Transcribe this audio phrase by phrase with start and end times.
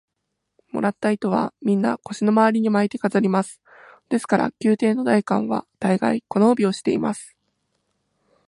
[0.71, 3.61] もらった糸は、みんな腰のまわりに巻いて飾ります。
[4.09, 7.37] ですから、宮廷の大官は大がい、この帯をしています。